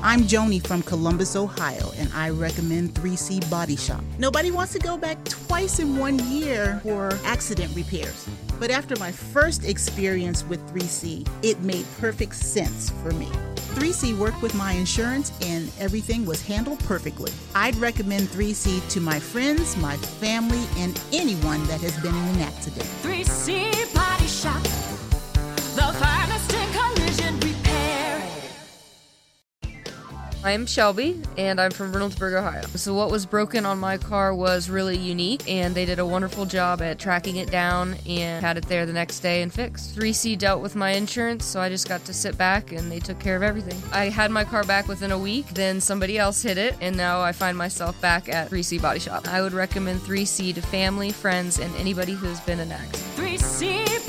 I'm 0.00 0.22
Joni 0.22 0.64
from 0.64 0.82
Columbus, 0.82 1.34
Ohio, 1.34 1.90
and 1.96 2.08
I 2.14 2.30
recommend 2.30 2.94
3C 2.94 3.50
Body 3.50 3.74
Shop. 3.74 4.00
Nobody 4.16 4.52
wants 4.52 4.72
to 4.74 4.78
go 4.78 4.96
back 4.96 5.22
twice 5.24 5.80
in 5.80 5.96
one 5.96 6.20
year 6.30 6.78
for 6.84 7.18
accident 7.24 7.74
repairs. 7.74 8.28
But 8.60 8.70
after 8.70 8.94
my 9.00 9.10
first 9.10 9.64
experience 9.64 10.44
with 10.44 10.64
3C, 10.72 11.28
it 11.42 11.60
made 11.62 11.84
perfect 11.98 12.36
sense 12.36 12.90
for 12.90 13.10
me. 13.10 13.26
3C 13.74 14.16
worked 14.16 14.40
with 14.40 14.54
my 14.54 14.72
insurance 14.72 15.32
and 15.42 15.68
everything 15.80 16.24
was 16.24 16.42
handled 16.42 16.78
perfectly. 16.80 17.32
I'd 17.56 17.74
recommend 17.76 18.28
3C 18.28 18.88
to 18.90 19.00
my 19.00 19.18
friends, 19.18 19.76
my 19.78 19.96
family, 19.96 20.64
and 20.76 21.00
anyone 21.12 21.64
that 21.66 21.80
has 21.80 21.96
been 22.00 22.14
in 22.14 22.36
an 22.36 22.40
accident. 22.40 22.86
I'm 30.44 30.66
Shelby, 30.66 31.20
and 31.36 31.60
I'm 31.60 31.72
from 31.72 31.92
Reynoldsburg, 31.92 32.32
Ohio. 32.38 32.62
So, 32.76 32.94
what 32.94 33.10
was 33.10 33.26
broken 33.26 33.66
on 33.66 33.78
my 33.78 33.98
car 33.98 34.32
was 34.32 34.70
really 34.70 34.96
unique, 34.96 35.48
and 35.50 35.74
they 35.74 35.84
did 35.84 35.98
a 35.98 36.06
wonderful 36.06 36.46
job 36.46 36.80
at 36.80 37.00
tracking 37.00 37.36
it 37.36 37.50
down 37.50 37.96
and 38.06 38.44
had 38.44 38.56
it 38.56 38.66
there 38.66 38.86
the 38.86 38.92
next 38.92 39.18
day 39.18 39.42
and 39.42 39.52
fixed. 39.52 39.96
3C 39.96 40.38
dealt 40.38 40.62
with 40.62 40.76
my 40.76 40.92
insurance, 40.92 41.44
so 41.44 41.60
I 41.60 41.68
just 41.68 41.88
got 41.88 42.04
to 42.04 42.14
sit 42.14 42.38
back 42.38 42.70
and 42.70 42.90
they 42.90 43.00
took 43.00 43.18
care 43.18 43.34
of 43.34 43.42
everything. 43.42 43.82
I 43.92 44.10
had 44.10 44.30
my 44.30 44.44
car 44.44 44.62
back 44.62 44.86
within 44.86 45.10
a 45.10 45.18
week, 45.18 45.48
then 45.48 45.80
somebody 45.80 46.18
else 46.18 46.40
hit 46.40 46.56
it, 46.56 46.76
and 46.80 46.96
now 46.96 47.20
I 47.20 47.32
find 47.32 47.58
myself 47.58 48.00
back 48.00 48.28
at 48.28 48.48
3C 48.48 48.80
Body 48.80 49.00
Shop. 49.00 49.26
I 49.26 49.42
would 49.42 49.52
recommend 49.52 50.00
3C 50.00 50.54
to 50.54 50.62
family, 50.62 51.10
friends, 51.10 51.58
and 51.58 51.74
anybody 51.76 52.12
who's 52.12 52.38
been 52.40 52.60
an 52.60 52.70
accident. 52.70 53.16
3C 53.16 54.08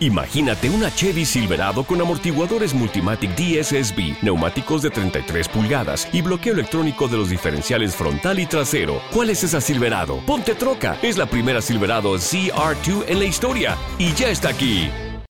Imagínate 0.00 0.68
una 0.70 0.94
Chevy 0.94 1.24
Silverado 1.24 1.84
con 1.84 2.00
amortiguadores 2.00 2.74
Multimatic 2.74 3.30
DSSB, 3.36 4.22
neumáticos 4.22 4.82
de 4.82 4.90
33 4.90 5.48
pulgadas 5.48 6.08
y 6.12 6.22
bloqueo 6.22 6.54
electrónico 6.54 7.08
de 7.08 7.16
los 7.18 7.30
diferenciales 7.30 7.94
frontal 7.94 8.38
y 8.38 8.46
trasero. 8.46 9.00
¿Cuál 9.12 9.30
es 9.30 9.44
esa 9.44 9.60
Silverado? 9.60 10.18
Ponte 10.26 10.54
troca. 10.54 10.98
Es 11.02 11.16
la 11.16 11.26
primera 11.26 11.62
Silverado 11.62 12.14
CR2 12.14 13.04
en 13.08 13.18
la 13.18 13.24
historia 13.24 13.76
y 13.98 14.12
ya 14.14 14.28
está 14.28 14.48
aquí. 14.48 14.90